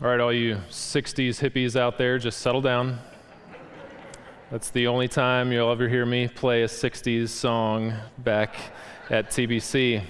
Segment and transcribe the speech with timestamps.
[0.00, 3.00] All right, all you 60s hippies out there, just settle down.
[4.48, 8.54] That's the only time you'll ever hear me play a 60s song back
[9.10, 10.00] at TBC.
[10.00, 10.04] The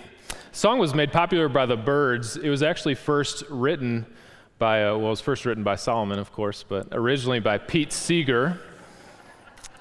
[0.53, 2.37] song was made popular by the Byrds.
[2.37, 4.05] It was actually first written
[4.59, 7.91] by, uh, well, it was first written by Solomon, of course, but originally by Pete
[7.91, 8.61] Seeger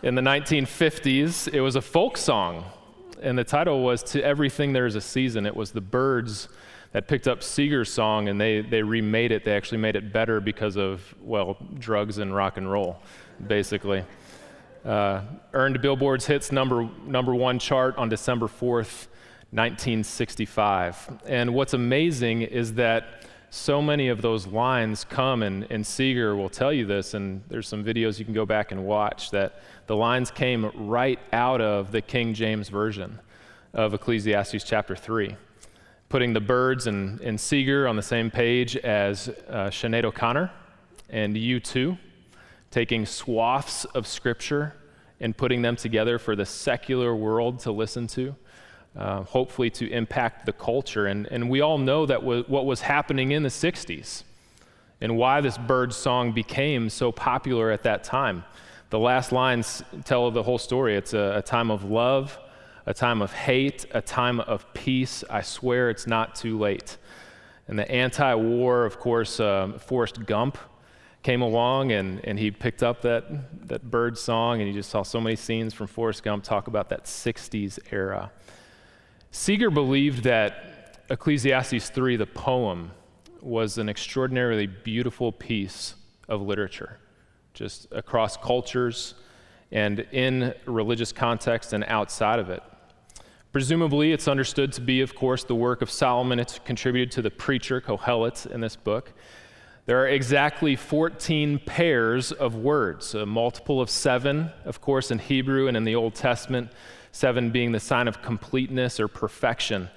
[0.04, 1.54] in the 1950s.
[1.54, 2.64] It was a folk song,
[3.22, 5.46] and the title was To Everything There Is a Season.
[5.46, 6.48] It was the Byrds
[6.94, 9.44] that picked up Seeger's song and they, they remade it.
[9.44, 13.02] They actually made it better because of, well, drugs and rock and roll,
[13.46, 14.04] basically.
[14.86, 15.22] Uh,
[15.54, 19.08] earned Billboard's hits number, number one chart on December 4th,
[19.52, 21.22] 1965.
[21.26, 26.50] And what's amazing is that so many of those lines come, and, and Seeger will
[26.50, 29.96] tell you this, and there's some videos you can go back and watch, that the
[29.96, 33.20] lines came right out of the King James Version
[33.74, 35.36] of Ecclesiastes chapter 3
[36.10, 40.52] putting the Byrds and, and Seeger on the same page as uh, Sinead O'Connor
[41.10, 41.98] and U2,
[42.72, 44.74] taking swaths of Scripture
[45.20, 48.36] and putting them together for the secular world to listen to,
[48.96, 51.08] uh, hopefully to impact the culture.
[51.08, 54.24] And, and we all know that w- what was happening in the 60s
[55.02, 58.44] and why this Byrds song became so popular at that time.
[58.90, 60.96] The last lines tell the whole story.
[60.96, 62.38] It's a, a time of love
[62.88, 65.24] a time of hate, a time of peace.
[65.30, 66.98] I swear it's not too late.
[67.68, 70.58] And the anti war, of course, um, Forrest Gump
[71.22, 75.04] came along and, and he picked up that, that bird song, and you just saw
[75.04, 78.32] so many scenes from Forrest Gump talk about that 60s era.
[79.32, 82.92] Seeger believed that Ecclesiastes 3, the poem,
[83.42, 85.96] was an extraordinarily beautiful piece
[86.30, 87.00] of literature,
[87.54, 89.16] just across cultures
[89.74, 92.64] and in religious context and outside of it.
[93.58, 96.38] Presumably, it's understood to be, of course, the work of Solomon.
[96.38, 99.14] It's contributed to the preacher, Kohelet, in this book.
[99.88, 105.68] There are exactly 14 pairs of words, a multiple of seven, of course, in Hebrew
[105.68, 106.70] and in the Old Testament,
[107.12, 109.90] seven being the sign of completeness or perfection.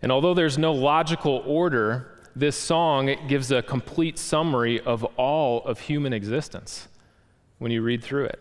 [0.00, 5.78] And although there's no logical order, this song gives a complete summary of all of
[5.78, 6.88] human existence
[7.58, 8.40] when you read through it.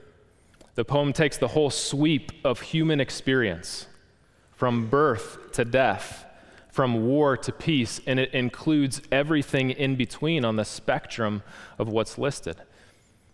[0.75, 3.87] The poem takes the whole sweep of human experience
[4.63, 6.25] from birth to death,
[6.69, 11.43] from war to peace, and it includes everything in between on the spectrum
[11.77, 12.55] of what's listed.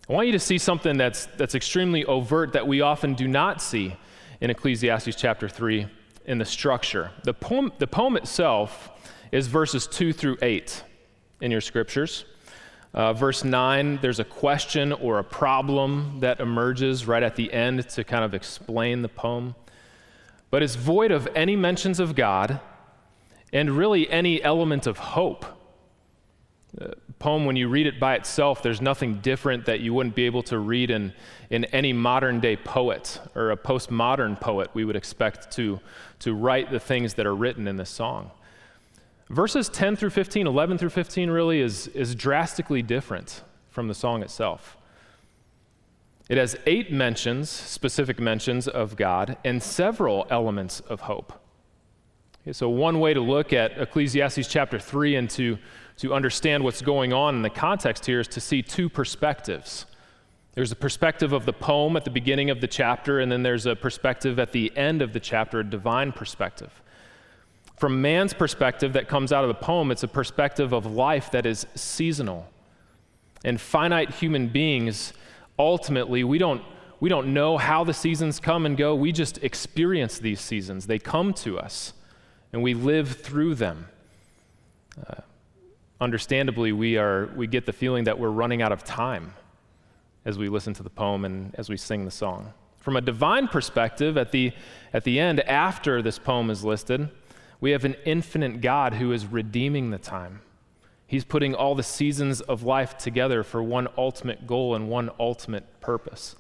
[0.10, 3.62] I want you to see something that's, that's extremely overt that we often do not
[3.62, 3.96] see
[4.42, 5.86] in Ecclesiastes chapter 3
[6.26, 7.12] in the structure.
[7.22, 8.90] The poem, the poem itself
[9.32, 10.84] is verses 2 through 8
[11.42, 12.26] in your scriptures.
[12.92, 17.88] Uh, verse 9, there's a question or a problem that emerges right at the end
[17.90, 19.54] to kind of explain the poem
[20.52, 22.60] but is void of any mentions of God
[23.54, 25.46] and really any element of hope.
[26.74, 30.26] The poem, when you read it by itself, there's nothing different that you wouldn't be
[30.26, 31.14] able to read in,
[31.50, 35.80] in any modern day poet or a postmodern poet we would expect to,
[36.20, 38.32] to write the things that are written in this song.
[39.30, 44.24] Verses 10 through 15, 11 through 15 really is, is drastically different from the song
[44.24, 44.76] itself.
[46.30, 51.34] It has eight mentions, specific mentions of God, and several elements of hope.
[52.44, 55.58] Okay, so, one way to look at Ecclesiastes chapter 3 and to,
[55.98, 59.88] to understand what's going on in the context here is to see two perspectives.
[60.54, 63.66] There's a perspective of the poem at the beginning of the chapter, and then there's
[63.66, 66.82] a perspective at the end of the chapter, a divine perspective.
[67.78, 71.48] From man's perspective that comes out of the poem, it's a perspective of life that
[71.48, 72.48] is seasonal.
[73.44, 75.14] And finite human beings
[75.60, 76.64] ultimately, we don't,
[77.00, 78.96] we don't know how the seasons come and go.
[78.96, 80.88] We just experience these seasons.
[80.88, 81.94] They come to us,
[82.54, 83.88] and we live through them.
[85.06, 85.22] Uh,
[86.02, 89.34] understandably, we, are, we get the feeling that we're running out of time
[90.26, 92.54] as we listen to the poem and as we sing the song.
[92.78, 94.54] From a divine perspective, at the,
[94.94, 97.10] at the end, after this poem is listed,
[97.62, 100.42] we have an infinite God who is redeeming the time.
[101.10, 105.82] He's putting all the seasons of life together for one ultimate goal and one ultimate
[105.82, 106.36] purpose.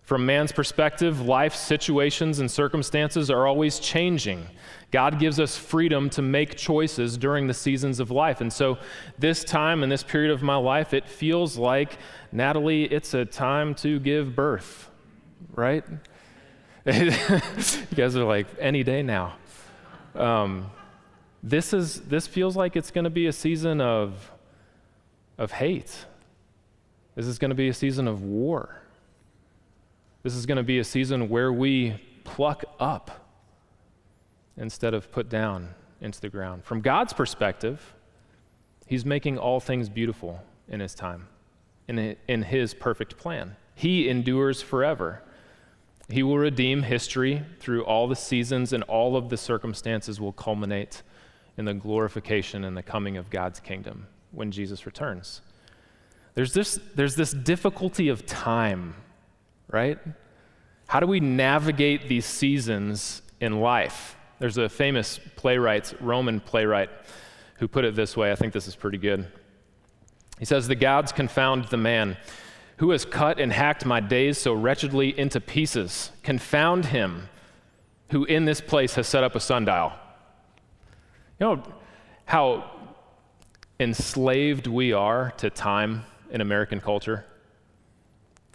[0.00, 4.46] From man's perspective, life situations and circumstances are always changing.
[4.90, 8.40] God gives us freedom to make choices during the seasons of life.
[8.40, 8.78] And so,
[9.18, 11.98] this time and this period of my life, it feels like,
[12.32, 14.88] Natalie, it's a time to give birth,
[15.54, 15.84] right?
[16.86, 17.12] you
[17.94, 19.34] guys are like, any day now.
[20.14, 20.70] Um,
[21.42, 24.30] this, is, this feels like it's going to be a season of,
[25.36, 26.06] of hate.
[27.14, 28.80] This is going to be a season of war.
[30.22, 33.26] This is going to be a season where we pluck up
[34.56, 35.68] instead of put down
[36.00, 36.64] into the ground.
[36.64, 37.94] From God's perspective,
[38.88, 41.28] He's making all things beautiful in his time,
[41.88, 43.54] in, in his perfect plan.
[43.74, 45.22] He endures forever.
[46.08, 51.02] He will redeem history through all the seasons, and all of the circumstances will culminate
[51.58, 55.42] in the glorification and the coming of God's kingdom when Jesus returns.
[56.34, 58.94] There's this, there's this difficulty of time,
[59.68, 59.98] right?
[60.86, 64.16] How do we navigate these seasons in life?
[64.38, 66.90] There's a famous playwright, Roman playwright,
[67.58, 68.30] who put it this way.
[68.30, 69.26] I think this is pretty good.
[70.38, 72.16] He says, The gods confound the man.
[72.76, 76.12] Who has cut and hacked my days so wretchedly into pieces?
[76.22, 77.28] Confound him
[78.10, 79.92] who in this place has set up a sundial.
[81.40, 81.62] You know
[82.24, 82.68] how
[83.78, 87.24] enslaved we are to time in American culture?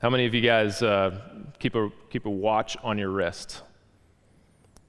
[0.01, 1.17] How many of you guys uh,
[1.59, 3.61] keep, a, keep a watch on your wrist?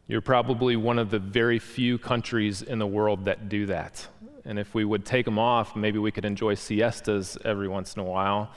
[0.09, 4.09] You're probably one of the very few countries in the world that do that.
[4.45, 8.01] And if we would take them off, maybe we could enjoy siestas every once in
[8.01, 8.51] a while,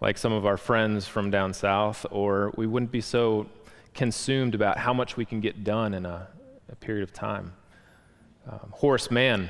[0.00, 3.46] like some of our friends from down south, or we wouldn't be so
[3.92, 6.26] consumed about how much we can get done in a,
[6.70, 7.52] a period of time.
[8.50, 9.48] Um, Horace Mann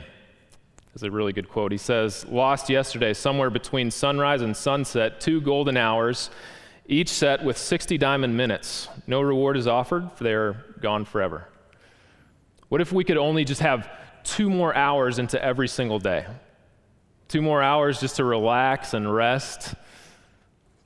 [0.94, 1.72] is a really good quote.
[1.72, 6.30] He says, Lost yesterday, somewhere between sunrise and sunset, two golden hours,
[6.86, 8.88] each set with 60 diamond minutes.
[9.06, 11.48] No reward is offered, for they are gone forever.
[12.68, 13.88] What if we could only just have
[14.24, 16.26] two more hours into every single day?
[17.28, 19.74] Two more hours just to relax and rest,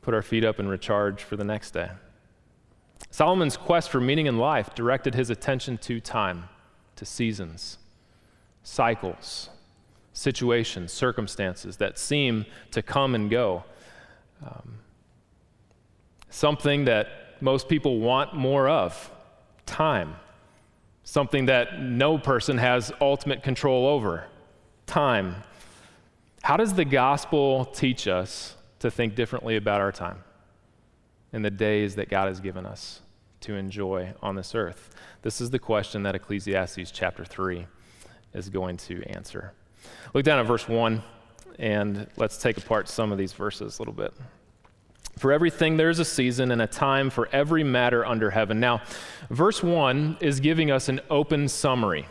[0.02, 1.90] put our feet up and recharge for the next day.
[3.10, 6.48] Solomon's quest for meaning in life directed his attention to time,
[6.94, 7.78] to seasons,
[8.66, 9.48] cycles,
[10.12, 13.62] situations, circumstances that seem to come and go.
[14.44, 14.78] Um,
[16.30, 17.06] something that
[17.40, 19.12] most people want more of
[19.66, 20.16] time.
[21.04, 24.26] Something that no person has ultimate control over
[24.86, 25.36] time.
[26.42, 30.24] How does the gospel teach us to think differently about our time
[31.32, 33.00] and the days that God has given us
[33.42, 34.90] to enjoy on this earth?
[35.22, 37.68] This is the question that Ecclesiastes chapter 3
[38.34, 39.52] is going to answer.
[40.14, 41.02] Look down at verse 1,
[41.58, 44.12] and let's take apart some of these verses a little bit.
[45.18, 48.60] For everything there is a season and a time for every matter under heaven.
[48.60, 48.82] Now,
[49.30, 52.06] verse 1 is giving us an open summary,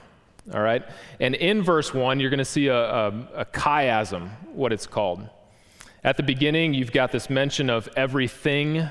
[0.52, 0.84] all right?
[1.20, 5.30] And in verse 1, you're going to see a, a, a chiasm, what it's called.
[6.04, 8.90] At the beginning, you've got this mention of everything,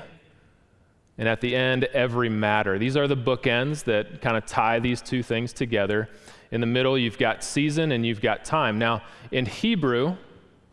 [1.17, 2.77] and at the end, every matter.
[2.79, 6.09] These are the bookends that kind of tie these two things together.
[6.55, 8.79] In the middle, you've got season and you've got time.
[8.79, 10.15] Now, in Hebrew,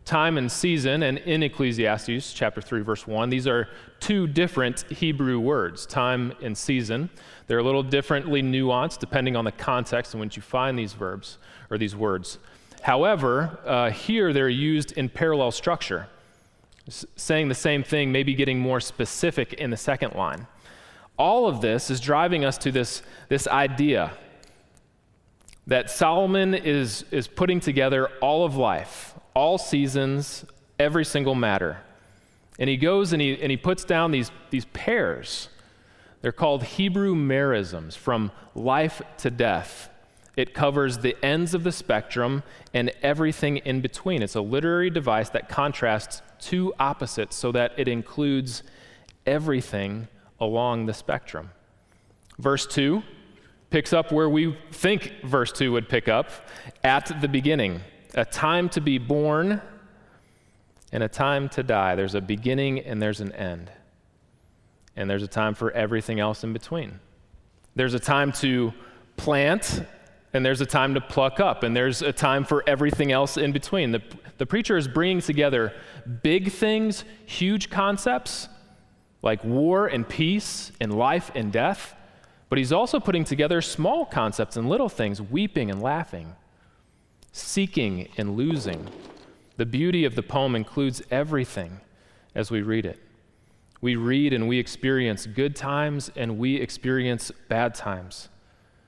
[0.05, 3.67] time and season, and in Ecclesiastes chapter 3, verse 1, these are
[3.99, 7.09] two different Hebrew words, time and season.
[7.47, 11.37] They're a little differently nuanced depending on the context in which you find these verbs
[11.69, 12.39] or these words.
[12.81, 16.07] However, uh, here they're used in parallel structure,
[16.87, 20.47] S- saying the same thing, maybe getting more specific in the second line.
[21.17, 24.13] All of this is driving us to this, this idea
[25.67, 30.45] that Solomon is, is putting together all of life, all seasons,
[30.79, 31.77] every single matter.
[32.59, 35.49] And he goes and he, and he puts down these, these pairs.
[36.21, 39.89] They're called Hebrew merisms, from life to death.
[40.35, 42.43] It covers the ends of the spectrum
[42.73, 44.23] and everything in between.
[44.23, 48.63] It's a literary device that contrasts two opposites so that it includes
[49.25, 50.07] everything
[50.39, 51.51] along the spectrum.
[52.39, 53.03] Verse 2
[53.73, 56.29] picks up where we think verse 2 would pick up
[56.83, 57.81] at the beginning
[58.13, 59.59] a time to be born
[60.91, 61.95] and a time to die.
[61.95, 63.71] There's a beginning and there's an end.
[64.95, 66.99] And there's a time for everything else in between.
[67.73, 68.73] There's a time to
[69.17, 69.81] plant
[70.33, 73.51] and there's a time to pluck up, and there's a time for everything else in
[73.51, 73.91] between.
[73.91, 74.03] The,
[74.37, 75.73] the preacher is bringing together
[76.21, 78.49] big things, huge concepts
[79.23, 81.95] like war and peace and life and death
[82.49, 86.35] but he's also putting together small concepts and little things, weeping and laughing,
[87.31, 88.87] seeking and losing.
[89.57, 91.79] The beauty of the poem includes everything
[92.35, 92.99] as we read it.
[93.81, 98.29] We read and we experience good times and we experience bad times.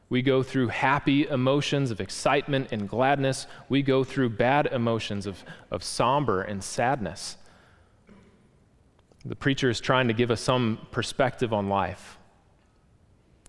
[0.10, 3.48] We go through happy emotions of excitement and gladness.
[3.68, 7.38] We go through bad emotions of, of somber and sadness.
[9.26, 12.15] The preacher is trying to give us some perspective on life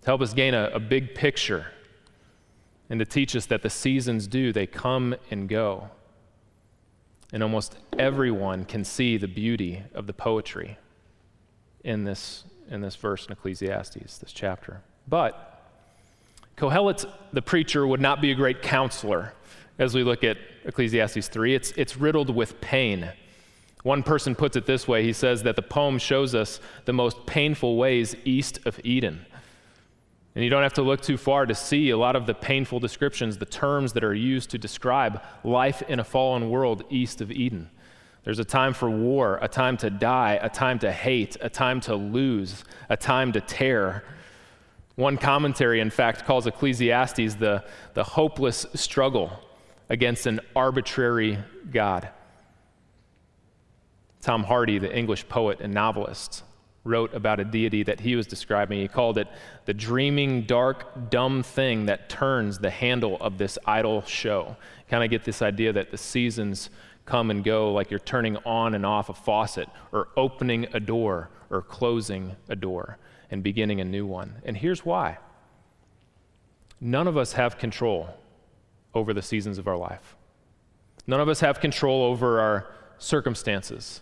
[0.06, 1.66] to help us gain a, a big picture
[2.88, 5.88] and to teach us that the seasons do, they come and go.
[7.32, 10.78] And almost everyone can see the beauty of the poetry
[11.82, 14.80] in this, in this verse in Ecclesiastes, this chapter.
[15.08, 15.60] But
[16.56, 19.32] Kohelet, the preacher, would not be a great counselor
[19.80, 20.36] as we look at
[20.66, 21.52] Ecclesiastes 3.
[21.52, 23.10] It's, it's riddled with pain.
[23.82, 27.26] One person puts it this way he says that the poem shows us the most
[27.26, 29.26] painful ways east of Eden.
[30.36, 32.78] And you don't have to look too far to see a lot of the painful
[32.78, 37.32] descriptions, the terms that are used to describe life in a fallen world east of
[37.32, 37.70] Eden.
[38.22, 41.80] There's a time for war, a time to die, a time to hate, a time
[41.82, 44.04] to lose, a time to tear.
[44.96, 47.64] One commentary, in fact, calls Ecclesiastes the,
[47.94, 49.32] the hopeless struggle
[49.88, 51.38] against an arbitrary
[51.70, 52.10] God.
[54.20, 56.42] Tom Hardy, the English poet and novelist,
[56.86, 58.80] wrote about a deity that he was describing.
[58.80, 59.28] He called it
[59.64, 64.56] the dreaming, dark, dumb thing that turns the handle of this idle show.
[64.88, 66.70] Kind of get this idea that the seasons
[67.04, 71.30] come and go like you're turning on and off a faucet, or opening a door,
[71.50, 72.98] or closing a door,
[73.30, 74.36] and beginning a new one.
[74.44, 75.18] And here's why
[76.80, 78.08] none of us have control
[78.94, 80.16] over the seasons of our life,
[81.06, 82.66] none of us have control over our
[82.98, 84.00] circumstances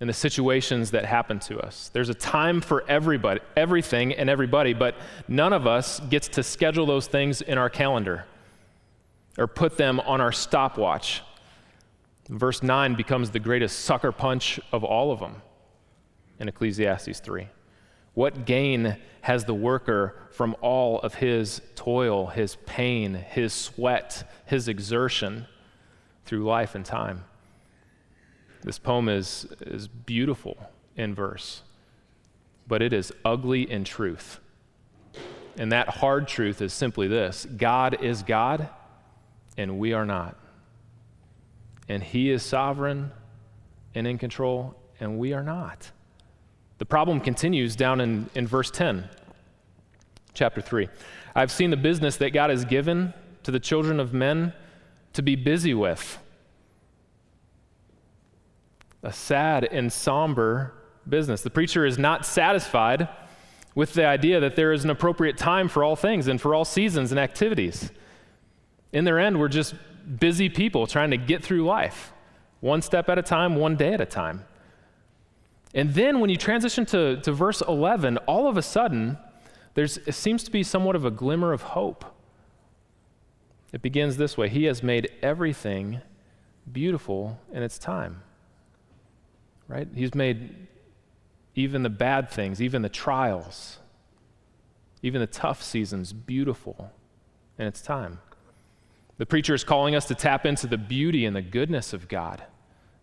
[0.00, 1.90] and the situations that happen to us.
[1.92, 4.96] There's a time for everybody, everything and everybody, but
[5.28, 8.24] none of us gets to schedule those things in our calendar
[9.36, 11.22] or put them on our stopwatch.
[12.28, 15.42] Verse 9 becomes the greatest sucker punch of all of them
[16.38, 17.48] in Ecclesiastes 3.
[18.14, 24.66] What gain has the worker from all of his toil, his pain, his sweat, his
[24.66, 25.46] exertion
[26.24, 27.24] through life and time?
[28.62, 30.56] This poem is, is beautiful
[30.96, 31.62] in verse,
[32.68, 34.40] but it is ugly in truth.
[35.58, 38.68] And that hard truth is simply this God is God,
[39.56, 40.36] and we are not.
[41.88, 43.10] And He is sovereign
[43.94, 45.90] and in control, and we are not.
[46.78, 49.08] The problem continues down in, in verse 10,
[50.32, 50.88] chapter 3.
[51.34, 53.12] I've seen the business that God has given
[53.42, 54.52] to the children of men
[55.14, 56.18] to be busy with
[59.02, 60.74] a sad and somber
[61.08, 61.42] business.
[61.42, 63.08] The preacher is not satisfied
[63.74, 66.64] with the idea that there is an appropriate time for all things and for all
[66.64, 67.90] seasons and activities.
[68.92, 69.74] In their end, we're just
[70.18, 72.12] busy people trying to get through life,
[72.60, 74.44] one step at a time, one day at a time.
[75.72, 79.18] And then when you transition to, to verse 11, all of a sudden,
[79.74, 82.04] there's, seems to be somewhat of a glimmer of hope.
[83.72, 86.00] It begins this way He has made everything
[86.70, 88.22] beautiful in its time
[89.70, 89.88] right?
[89.94, 90.66] He's made
[91.54, 93.78] even the bad things, even the trials,
[95.02, 96.90] even the tough seasons beautiful
[97.56, 98.18] in its time.
[99.18, 102.42] The preacher is calling us to tap into the beauty and the goodness of God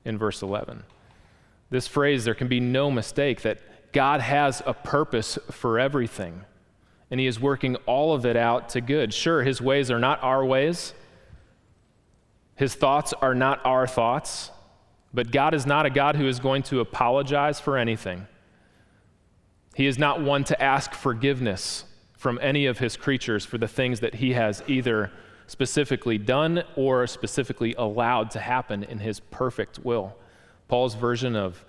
[0.04, 0.84] in verse 11.
[1.70, 3.60] This phrase, there can be no mistake that
[3.94, 6.44] God has a purpose for everything,
[7.10, 9.14] and He is working all of it out to good.
[9.14, 10.94] Sure, His ways are not our ways,
[12.56, 14.52] His thoughts are not our thoughts.
[15.14, 18.28] But God is not a God who is going to apologize for anything.
[19.76, 24.00] He is not one to ask forgiveness from any of his creatures for the things
[24.00, 25.12] that he has either
[25.46, 30.16] specifically done or specifically allowed to happen in his perfect will.
[30.68, 31.64] Paul's version of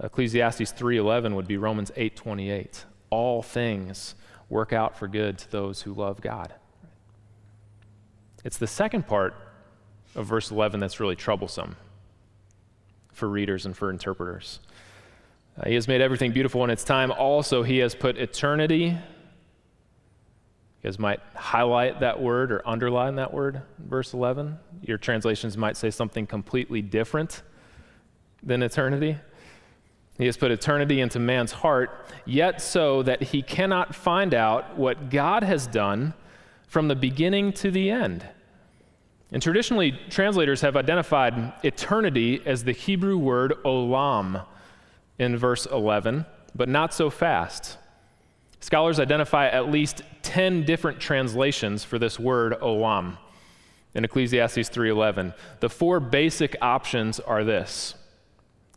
[0.00, 2.84] Ecclesiastes 3:11 would be Romans 8:28.
[3.10, 4.14] All things
[4.48, 6.54] work out for good to those who love God.
[8.44, 9.34] It's the second part
[10.14, 11.76] of verse 11 that's really troublesome
[13.12, 14.60] for readers and for interpreters.
[15.58, 17.12] Uh, he has made everything beautiful in its time.
[17.12, 18.96] Also, He has put eternity.
[20.82, 24.58] You guys might highlight that word or underline that word, verse 11.
[24.82, 27.42] Your translations might say something completely different
[28.42, 29.18] than eternity.
[30.16, 35.10] He has put eternity into man's heart, yet so that he cannot find out what
[35.10, 36.14] God has done
[36.66, 38.26] from the beginning to the end.
[39.32, 44.44] And traditionally, translators have identified eternity as the Hebrew word olam
[45.18, 47.78] in verse 11, but not so fast.
[48.60, 53.18] Scholars identify at least 10 different translations for this word olam
[53.94, 55.34] in Ecclesiastes 3:11.
[55.60, 57.94] The four basic options are this.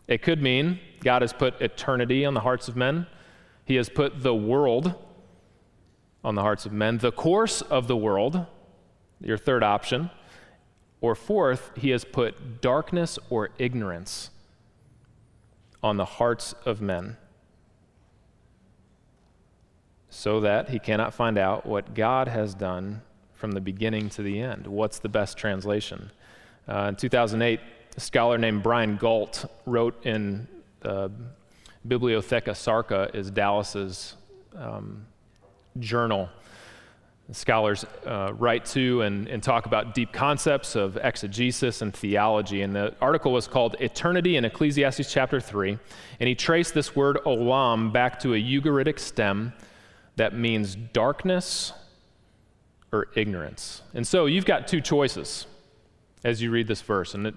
[0.08, 3.08] It could mean God has put eternity on the hearts of men.
[3.66, 4.96] He has put the world
[6.24, 8.46] on the hearts of men, the course of the world,
[9.22, 10.10] your third option.
[11.04, 14.30] Or fourth, he has put darkness or ignorance
[15.84, 17.18] on the hearts of men
[20.10, 23.02] so that he cannot find out what God has done
[23.34, 24.66] from the beginning to the end.
[24.66, 26.10] What's the best translation?
[26.70, 27.60] Uh, in 2008,
[27.98, 30.48] a scholar named Brian Gault wrote in
[30.84, 31.10] uh,
[31.86, 34.16] Bibliotheca Sacra, is Dallas's
[34.56, 35.06] um,
[35.80, 36.30] journal.
[37.32, 42.62] Scholars uh, write to and, and talk about deep concepts of exegesis and theology.
[42.62, 45.80] And the article was called Eternity in Ecclesiastes chapter 3.
[46.20, 49.54] And he traced this word olam back to a Ugaritic stem
[50.18, 51.72] that means darkness
[52.92, 53.82] or ignorance.
[53.94, 55.48] And so you've got two choices
[56.26, 57.16] as you read this verse.
[57.16, 57.36] And it,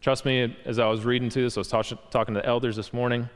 [0.00, 2.74] trust me, as I was reading to this, I was talk- talking to the elders
[2.74, 3.28] this morning,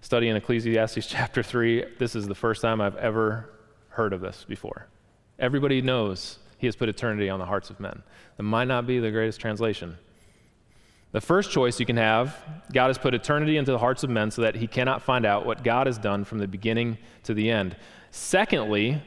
[0.00, 1.84] studying Ecclesiastes chapter 3.
[1.98, 3.50] This is the first time I've ever
[3.90, 4.88] heard of this before.
[5.38, 8.02] Everybody knows he has put eternity on the hearts of men.
[8.36, 9.98] That might not be the greatest translation.
[11.12, 12.36] The first choice you can have
[12.72, 15.46] God has put eternity into the hearts of men so that he cannot find out
[15.46, 17.76] what God has done from the beginning to the end.
[18.10, 19.00] Secondly,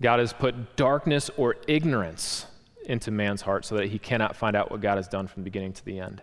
[0.00, 2.46] God has put darkness or ignorance
[2.86, 5.44] into man's heart so that he cannot find out what God has done from the
[5.44, 6.22] beginning to the end.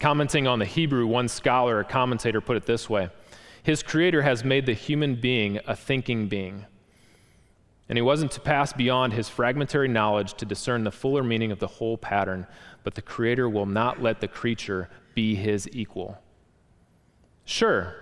[0.00, 3.10] Commenting on the Hebrew, one scholar or commentator put it this way
[3.62, 6.66] His creator has made the human being a thinking being.
[7.92, 11.58] And he wasn't to pass beyond his fragmentary knowledge to discern the fuller meaning of
[11.58, 12.46] the whole pattern,
[12.84, 16.16] but the creator will not let the creature be his equal.
[17.44, 17.94] Sure,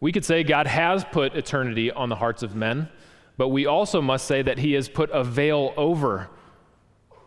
[0.00, 2.88] we could say God has put eternity on the hearts of men,
[3.36, 6.28] but we also must say that he has put a veil over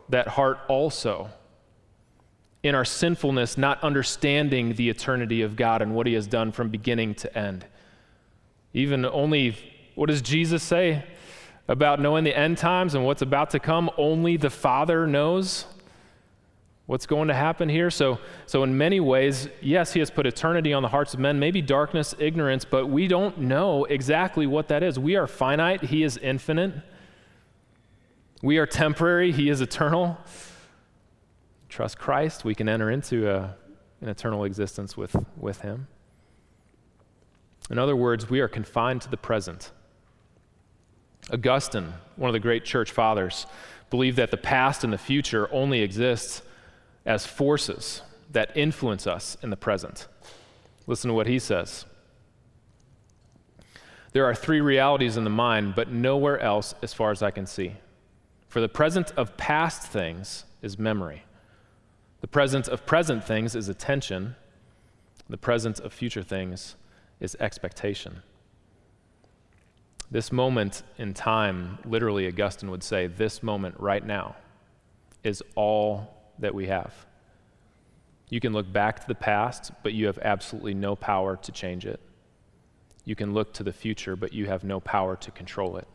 [0.09, 1.29] that heart also.
[2.61, 6.67] In our sinfulness, not understanding the eternity of God and what he has done from
[6.67, 7.65] beginning to end.
[8.73, 9.55] Even only,
[9.95, 11.05] what does Jesus say
[11.69, 13.89] about knowing the end times and what's about to come?
[13.95, 15.65] Only the Father knows
[16.87, 17.91] what's going to happen here.
[17.91, 21.39] So, so in many ways, yes, he has put eternity on the hearts of men,
[21.39, 24.97] maybe darkness, ignorance, but we don't know exactly what that is.
[24.97, 26.73] We are finite, he is infinite.
[28.41, 30.17] We are temporary, he is eternal.
[31.69, 33.55] Trust Christ, we can enter into a,
[34.01, 35.87] an eternal existence with, with him.
[37.69, 39.69] In other words, we are confined to the present.
[41.31, 43.45] Augustine, one of the great church fathers,
[43.89, 46.41] believed that the past and the future only exists
[47.05, 50.07] as forces that influence us in the present.
[50.85, 51.85] Listen to what he says.
[54.11, 57.45] There are three realities in the mind, but nowhere else as far as I can
[57.45, 57.75] see.
[58.47, 61.23] For the presence of past things is memory.
[62.21, 64.35] The presence of present things is attention.
[65.29, 66.75] The presence of future things
[67.19, 68.23] is expectation.
[70.11, 74.35] This moment in time, literally, Augustine would say, this moment right now
[75.23, 76.93] is all that we have.
[78.29, 81.85] You can look back to the past, but you have absolutely no power to change
[81.85, 81.99] it.
[83.05, 85.87] You can look to the future, but you have no power to control it.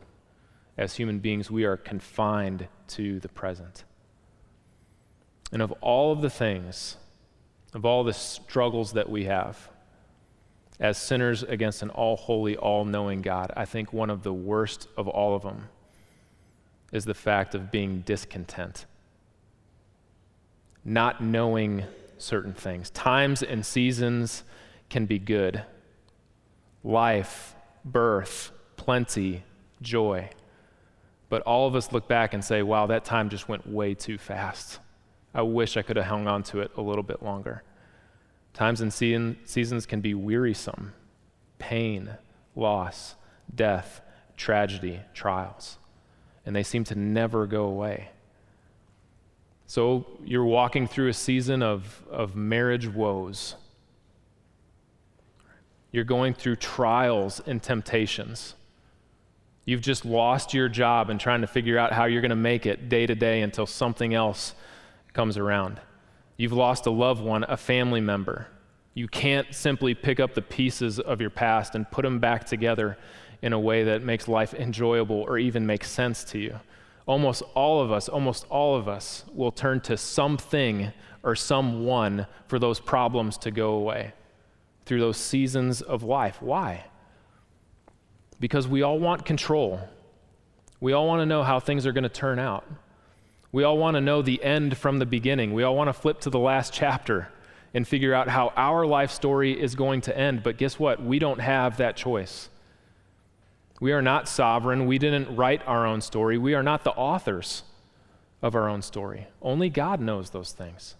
[0.77, 3.83] As human beings, we are confined to the present.
[5.51, 6.97] And of all of the things,
[7.73, 9.69] of all the struggles that we have,
[10.79, 14.87] as sinners against an all holy, all knowing God, I think one of the worst
[14.97, 15.69] of all of them
[16.91, 18.85] is the fact of being discontent
[20.85, 21.83] not knowing
[22.19, 22.91] certain things.
[22.91, 24.43] Times and seasons
[24.87, 25.63] can be good
[26.83, 29.43] life, birth, plenty,
[29.81, 30.29] joy.
[31.29, 34.19] But all of us look back and say, wow, that time just went way too
[34.19, 34.77] fast.
[35.33, 37.63] I wish I could have hung on to it a little bit longer.
[38.55, 40.93] Times and seasons can be wearisome
[41.59, 42.17] pain,
[42.55, 43.15] loss,
[43.53, 44.01] death,
[44.37, 45.77] tragedy, trials.
[46.45, 48.09] And they seem to never go away.
[49.67, 53.55] So you're walking through a season of, of marriage woes.
[55.91, 58.53] You're going through trials and temptations.
[59.65, 62.65] You've just lost your job and trying to figure out how you're going to make
[62.65, 64.53] it day to day until something else
[65.13, 65.79] comes around.
[66.37, 68.47] You've lost a loved one, a family member.
[68.93, 72.97] You can't simply pick up the pieces of your past and put them back together
[73.41, 76.59] in a way that makes life enjoyable or even makes sense to you
[77.07, 80.91] almost all of us, almost all of us will turn to something
[81.23, 84.13] or someone for those problems to go away
[84.85, 86.41] through those seasons of life.
[86.41, 86.85] Why?
[88.39, 89.79] Because we all want control.
[90.79, 92.65] We all want to know how things are going to turn out.
[93.55, 95.53] We all want to know the end from the beginning.
[95.53, 97.29] We all want to flip to the last chapter
[97.73, 100.43] and figure out how our life story is going to end.
[100.43, 101.01] But guess what?
[101.01, 102.49] We don't have that choice.
[103.79, 104.87] We are not sovereign.
[104.87, 106.37] We didn't write our own story.
[106.37, 107.63] We are not the authors
[108.41, 109.27] of our own story.
[109.41, 110.95] Only God knows those things.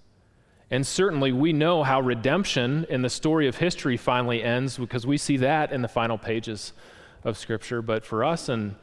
[0.72, 5.18] And certainly we know how redemption in the story of history finally ends because we
[5.18, 6.72] see that in the final pages
[7.26, 7.82] of Scripture.
[7.82, 8.76] But for us and,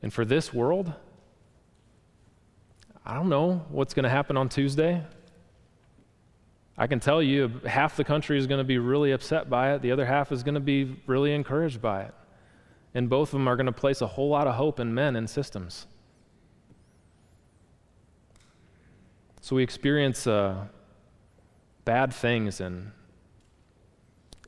[0.00, 0.92] and for this world,
[3.04, 5.02] I don't know what's going to happen on Tuesday.
[6.76, 9.82] I can tell you half the country is going to be really upset by it,
[9.82, 12.14] the other half is going to be really encouraged by it.
[12.94, 15.16] And both of them are going to place a whole lot of hope in men
[15.16, 15.86] and systems.
[19.42, 20.66] So we experience uh,
[21.84, 22.92] bad things and,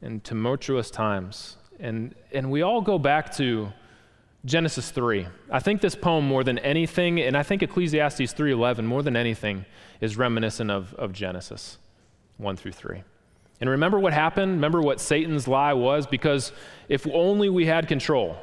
[0.01, 1.57] and tumultuous times.
[1.81, 3.73] And, and we all go back to
[4.45, 5.27] Genesis 3.
[5.51, 9.65] I think this poem more than anything, and I think Ecclesiastes 3.11 more than anything,
[10.01, 11.79] is reminiscent of, of Genesis
[12.39, 13.03] 1 through 3.
[13.61, 14.53] And remember what happened?
[14.53, 16.09] Remember what Satan's lie was?
[16.09, 16.51] Because
[16.89, 18.37] if only we had control,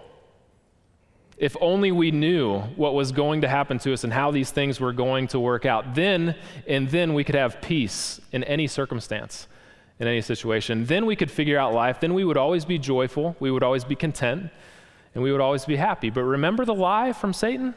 [1.38, 4.80] if only we knew what was going to happen to us and how these things
[4.80, 6.36] were going to work out, then
[6.68, 9.48] and then we could have peace in any circumstance,
[10.00, 10.86] in any situation.
[10.86, 12.00] Then we could figure out life.
[12.00, 13.36] Then we would always be joyful.
[13.42, 14.50] We would always be content.
[15.14, 16.10] And we would always be happy.
[16.10, 17.74] But remember the lie from Satan?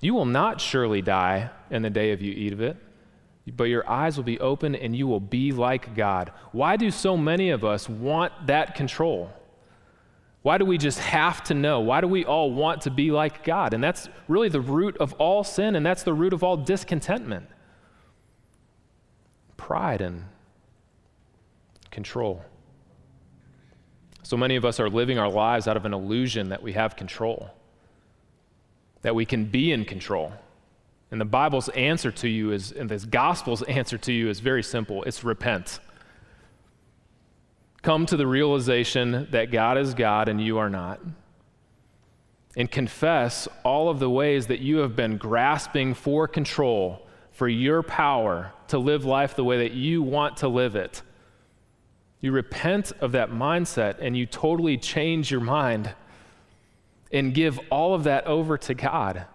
[0.00, 2.76] You will not surely die in the day of you eat of it,
[3.56, 6.32] but your eyes will be open and you will be like God.
[6.52, 9.30] Why do so many of us want that control?
[10.42, 11.80] Why do we just have to know?
[11.80, 13.74] Why do we all want to be like God?
[13.74, 17.46] And that's really the root of all sin, and that's the root of all discontentment
[19.70, 20.24] pride and
[21.90, 22.42] control.
[24.22, 26.96] So many of us are living our lives out of an illusion that we have
[26.96, 27.50] control,
[29.02, 30.32] that we can be in control.
[31.10, 34.62] And the Bible's answer to you is, and this gospel's answer to you is very
[34.62, 35.80] simple it's repent
[37.82, 41.00] come to the realization that God is God and you are not.
[42.56, 47.82] And confess all of the ways that you have been grasping for control, for your
[47.82, 51.02] power to live life the way that you want to live it.
[52.20, 55.94] You repent of that mindset and you totally change your mind
[57.12, 59.26] and give all of that over to God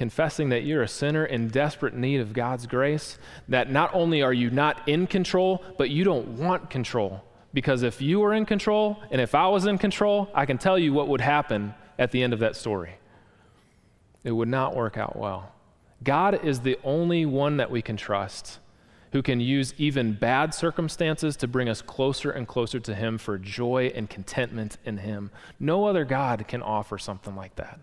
[0.00, 4.32] confessing that you're a sinner in desperate need of God's grace, that not only are
[4.32, 7.22] you not in control, but you don't want control.
[7.52, 10.78] Because if you were in control and if I was in control, I can tell
[10.78, 12.94] you what would happen at the end of that story.
[14.24, 15.52] It would not work out well.
[16.02, 18.58] God is the only one that we can trust
[19.12, 23.38] who can use even bad circumstances to bring us closer and closer to Him for
[23.38, 25.30] joy and contentment in Him.
[25.58, 27.80] No other God can offer something like that.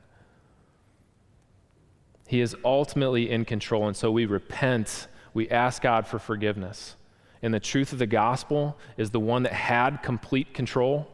[2.27, 3.87] He is ultimately in control.
[3.87, 6.95] And so we repent, we ask God for forgiveness.
[7.41, 11.07] And the truth of the gospel is the one that had complete control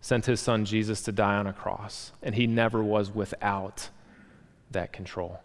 [0.00, 2.12] sent his son Jesus to die on a cross.
[2.22, 3.88] And he never was without
[4.70, 5.40] that control.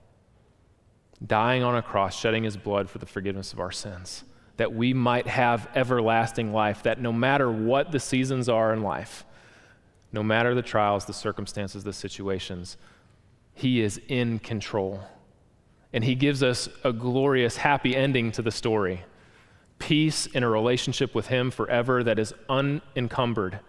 [1.29, 4.25] Dying on a cross, shedding his blood for the forgiveness of our sins,
[4.57, 9.23] that we might have everlasting life, that no matter what the seasons are in life,
[10.11, 12.75] no matter the trials, the circumstances, the situations,
[13.59, 15.01] he is in control.
[15.91, 19.03] And He gives us a glorious, happy ending to the story
[19.79, 23.59] peace in a relationship with Him forever that is unencumbered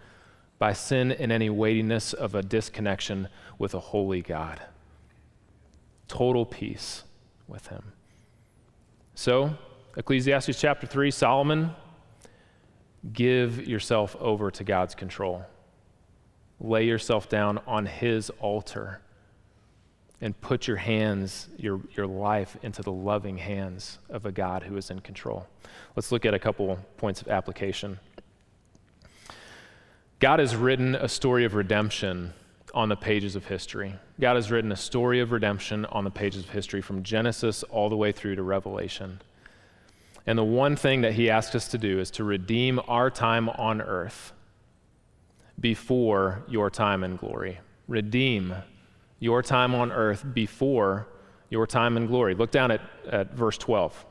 [0.59, 4.61] by sin and any weightiness of a disconnection with a holy God.
[6.07, 7.03] Total peace
[7.51, 7.91] with Him.
[9.13, 9.55] So,
[9.97, 11.71] Ecclesiastes chapter 3, Solomon,
[13.13, 15.43] give yourself over to God's control.
[16.59, 19.01] Lay yourself down on His altar
[20.21, 24.77] and put your hands, your, your life into the loving hands of a God who
[24.77, 25.47] is in control.
[25.95, 27.99] Let's look at a couple points of application.
[30.19, 32.33] God has written a story of redemption
[32.73, 33.95] on the pages of history.
[34.19, 37.89] God has written a story of redemption on the pages of history from Genesis all
[37.89, 39.21] the way through to Revelation.
[40.25, 43.49] And the one thing that he asks us to do is to redeem our time
[43.49, 44.33] on earth
[45.59, 47.59] before your time in glory.
[47.87, 48.55] Redeem
[49.19, 51.07] your time on earth before
[51.49, 52.33] your time in glory.
[52.35, 54.05] Look down at, at verse 12.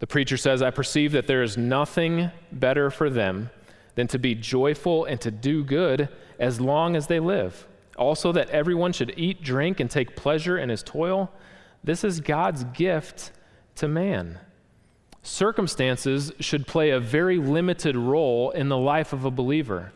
[0.00, 3.50] The preacher says, I perceive that there is nothing better for them
[3.98, 6.08] than to be joyful and to do good
[6.38, 7.66] as long as they live.
[7.96, 11.32] Also, that everyone should eat, drink, and take pleasure in his toil.
[11.82, 13.32] This is God's gift
[13.74, 14.38] to man.
[15.24, 19.92] Circumstances should play a very limited role in the life of a believer.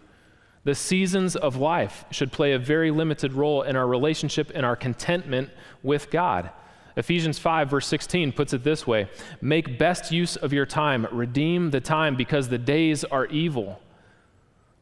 [0.65, 4.75] The seasons of life should play a very limited role in our relationship and our
[4.75, 5.51] contentment
[5.85, 6.51] with God.
[6.97, 9.09] Ephesians 5, verse 16 puts it this way
[9.41, 13.81] Make best use of your time, redeem the time because the days are evil.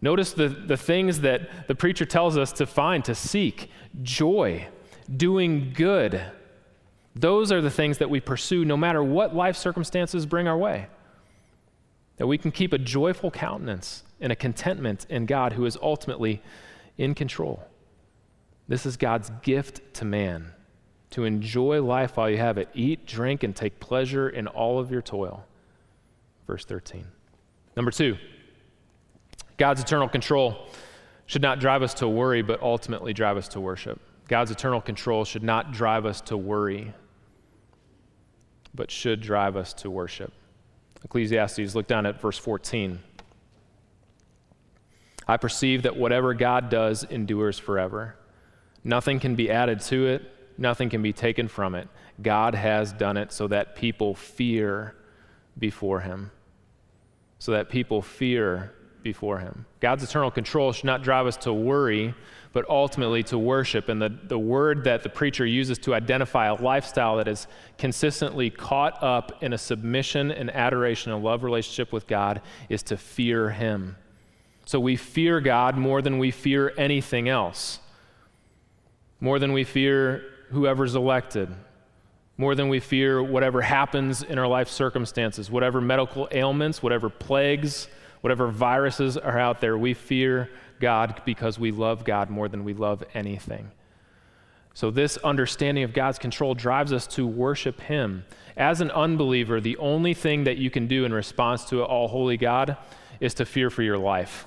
[0.03, 3.71] Notice the, the things that the preacher tells us to find, to seek
[4.03, 4.67] joy,
[5.15, 6.23] doing good.
[7.15, 10.87] Those are the things that we pursue no matter what life circumstances bring our way.
[12.17, 16.43] That we can keep a joyful countenance and a contentment in God who is ultimately
[16.97, 17.63] in control.
[18.69, 20.53] This is God's gift to man
[21.11, 22.69] to enjoy life while you have it.
[22.73, 25.45] Eat, drink, and take pleasure in all of your toil.
[26.47, 27.05] Verse 13.
[27.77, 28.17] Number two,
[29.61, 30.57] God's eternal control
[31.27, 34.01] should not drive us to worry, but ultimately drive us to worship.
[34.27, 36.95] God's eternal control should not drive us to worry,
[38.75, 40.33] but should drive us to worship.
[41.05, 43.01] Ecclesiastes, look down at verse 14.
[45.29, 48.17] I perceive that whatever God does endures forever.
[48.83, 50.23] Nothing can be added to it,
[50.57, 51.87] nothing can be taken from it.
[52.23, 54.95] God has done it so that people fear
[55.59, 56.31] before him.
[57.39, 59.67] So that people fear before him.
[59.81, 62.15] God's eternal control should not drive us to worry,
[62.53, 63.89] but ultimately to worship.
[63.89, 67.47] And the, the word that the preacher uses to identify a lifestyle that is
[67.79, 72.97] consistently caught up in a submission and adoration and love relationship with God is to
[72.97, 73.97] fear him.
[74.65, 77.79] So we fear God more than we fear anything else,
[79.21, 81.49] more than we fear whoever's elected,
[82.37, 87.87] more than we fear whatever happens in our life circumstances, whatever medical ailments, whatever plagues,
[88.21, 89.77] whatever viruses are out there.
[89.77, 93.71] We fear God because we love God more than we love anything.
[94.73, 98.25] So, this understanding of God's control drives us to worship Him.
[98.57, 102.37] As an unbeliever, the only thing that you can do in response to all holy
[102.37, 102.77] God
[103.19, 104.47] is to fear for your life.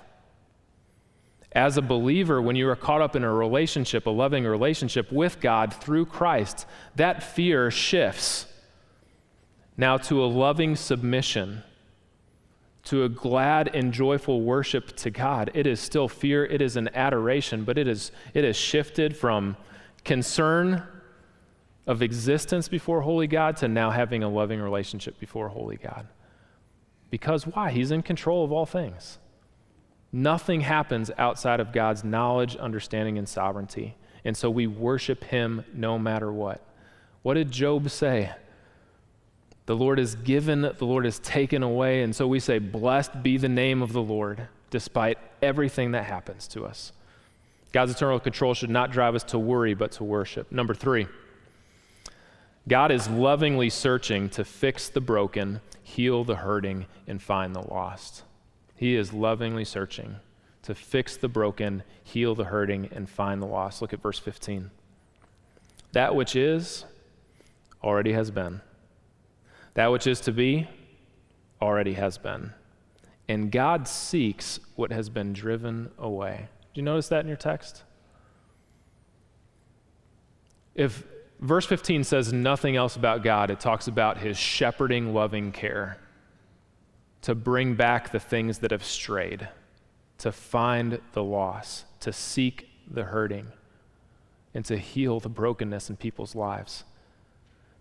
[1.51, 5.39] As a believer, when you are caught up in a relationship, a loving relationship with
[5.39, 8.47] God through Christ, that fear shifts
[9.77, 11.63] now to a loving submission,
[12.85, 15.51] to a glad and joyful worship to God.
[15.53, 19.55] It is still fear, it is an adoration, but it is it has shifted from
[20.03, 20.83] concern
[21.87, 26.07] of existence before holy God to now having a loving relationship before holy God.
[27.09, 27.71] Because why?
[27.71, 29.19] He's in control of all things.
[30.11, 33.95] Nothing happens outside of God's knowledge, understanding, and sovereignty.
[34.23, 36.65] And so we worship him no matter what.
[37.23, 38.31] What did Job say?
[39.65, 42.03] The Lord is given, the Lord is taken away.
[42.03, 46.47] And so we say, Blessed be the name of the Lord, despite everything that happens
[46.49, 46.91] to us.
[47.71, 50.51] God's eternal control should not drive us to worry, but to worship.
[50.51, 51.07] Number three,
[52.67, 58.23] God is lovingly searching to fix the broken, heal the hurting, and find the lost.
[58.75, 60.17] He is lovingly searching
[60.63, 63.81] to fix the broken, heal the hurting, and find the lost.
[63.81, 64.71] Look at verse 15.
[65.91, 66.85] That which is
[67.83, 68.61] already has been.
[69.73, 70.67] That which is to be
[71.61, 72.53] already has been.
[73.27, 76.49] And God seeks what has been driven away.
[76.73, 77.83] Do you notice that in your text?
[80.75, 81.03] If
[81.39, 85.97] verse 15 says nothing else about God, it talks about his shepherding, loving care
[87.23, 89.47] to bring back the things that have strayed,
[90.17, 93.47] to find the loss, to seek the hurting,
[94.53, 96.83] and to heal the brokenness in people's lives.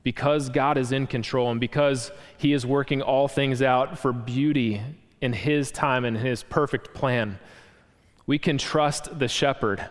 [0.03, 4.83] Because God is in control and because He is working all things out for beauty
[5.21, 7.39] in His time and His perfect plan,
[8.27, 9.89] we can trust the shepherd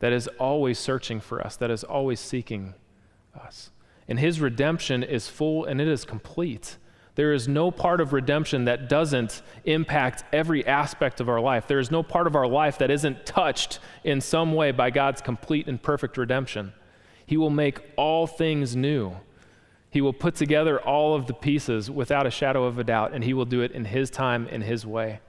[0.00, 2.74] that is always searching for us, that is always seeking
[3.34, 3.70] us.
[4.08, 6.76] And His redemption is full and it is complete.
[7.14, 11.66] There is no part of redemption that doesn't impact every aspect of our life.
[11.66, 15.20] There is no part of our life that isn't touched in some way by God's
[15.20, 16.72] complete and perfect redemption.
[17.26, 19.16] He will make all things new.
[19.90, 23.24] He will put together all of the pieces without a shadow of a doubt, and
[23.24, 25.20] He will do it in His time, in His way,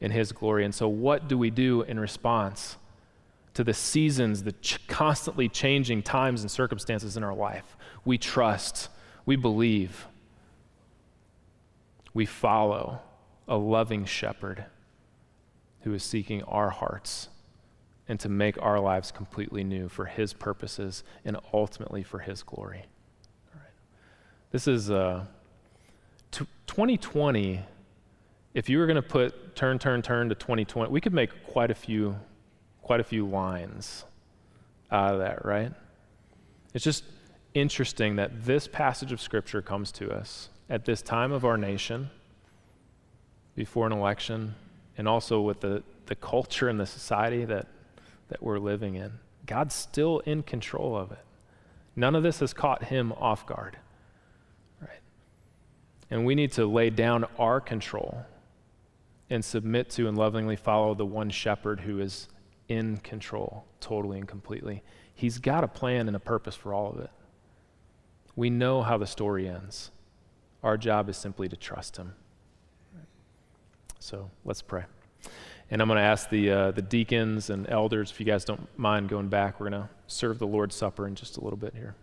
[0.00, 0.64] in His glory.
[0.64, 2.78] And so, what do we do in response
[3.52, 7.76] to the seasons, the ch- constantly changing times and circumstances in our life?
[8.04, 8.88] We trust,
[9.26, 10.06] we believe
[12.14, 13.00] we follow
[13.46, 14.64] a loving shepherd
[15.82, 17.28] who is seeking our hearts
[18.08, 22.86] and to make our lives completely new for his purposes and ultimately for his glory.
[24.50, 25.26] This is uh,
[26.32, 27.60] t- 2020.
[28.52, 31.70] If you were going to put turn, turn, turn to 2020, we could make quite
[31.70, 32.16] a few,
[32.82, 34.04] quite a few lines
[34.90, 35.72] out of that, right?
[36.74, 37.04] It's just
[37.54, 42.10] interesting that this passage of Scripture comes to us at this time of our nation,
[43.54, 44.56] before an election,
[44.98, 47.68] and also with the, the culture and the society that,
[48.28, 49.12] that we're living in.
[49.46, 51.24] God's still in control of it.
[51.94, 53.76] None of this has caught him off guard.
[56.10, 58.24] And we need to lay down our control
[59.28, 62.28] and submit to and lovingly follow the one shepherd who is
[62.68, 64.82] in control totally and completely.
[65.14, 67.10] He's got a plan and a purpose for all of it.
[68.34, 69.90] We know how the story ends.
[70.62, 72.14] Our job is simply to trust Him.
[73.98, 74.84] So let's pray.
[75.70, 78.66] And I'm going to ask the, uh, the deacons and elders, if you guys don't
[78.78, 81.74] mind going back, we're going to serve the Lord's Supper in just a little bit
[81.74, 81.94] here.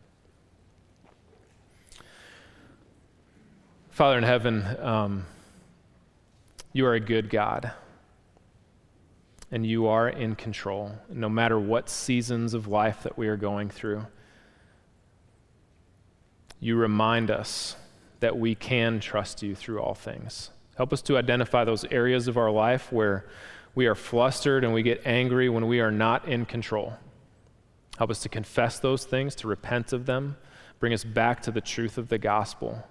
[3.97, 5.25] Father in heaven, um,
[6.71, 7.71] you are a good God.
[9.49, 13.71] and you are in control, no matter what seasons of life that we are going
[13.71, 14.05] through.
[16.59, 17.75] You remind us
[18.19, 20.51] that we can trust you through all things.
[20.75, 23.25] Help us to identify those areas of our life where
[23.73, 26.93] we are flustered and we get angry when we are not in control.
[27.97, 30.37] Help us to confess those things, to repent of them,
[30.79, 32.85] bring us back to the truth of the gospel.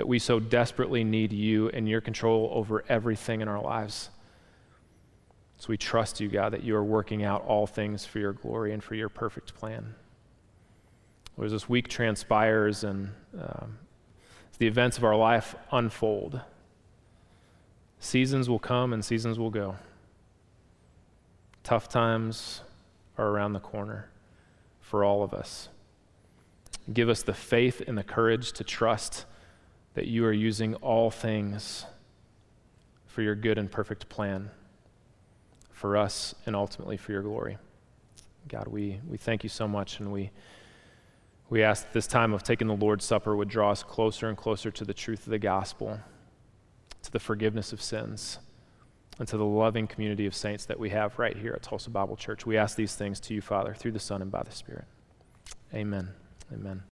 [0.00, 4.08] That we so desperately need you and your control over everything in our lives.
[5.58, 8.72] So we trust you, God, that you are working out all things for your glory
[8.72, 9.94] and for your perfect plan.
[11.44, 13.76] As this week transpires and um,
[14.50, 16.40] as the events of our life unfold,
[17.98, 19.76] seasons will come and seasons will go.
[21.62, 22.62] Tough times
[23.18, 24.08] are around the corner
[24.80, 25.68] for all of us.
[26.90, 29.26] Give us the faith and the courage to trust
[29.94, 31.84] that you are using all things
[33.06, 34.50] for your good and perfect plan
[35.72, 37.58] for us and ultimately for your glory.
[38.48, 40.30] God, we, we thank you so much, and we,
[41.48, 44.36] we ask that this time of taking the Lord's Supper would draw us closer and
[44.36, 45.98] closer to the truth of the gospel,
[47.02, 48.38] to the forgiveness of sins,
[49.18, 52.16] and to the loving community of saints that we have right here at Tulsa Bible
[52.16, 52.46] Church.
[52.46, 54.86] We ask these things to you, Father, through the Son and by the Spirit.
[55.74, 56.08] Amen.
[56.52, 56.82] Amen.